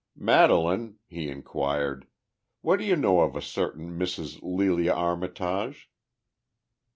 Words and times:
"Madelaine," 0.17 0.95
he 1.05 1.29
inquired, 1.29 2.07
"what 2.61 2.79
do 2.79 2.85
you 2.85 2.95
know 2.95 3.19
of 3.19 3.35
a 3.35 3.39
certain 3.39 3.99
Mrs. 3.99 4.39
Lelia 4.41 4.93
Armitage?" 4.95 5.91